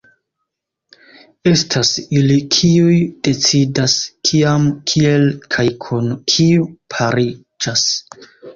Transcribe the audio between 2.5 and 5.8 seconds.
kiuj decidas kiam, kiel kaj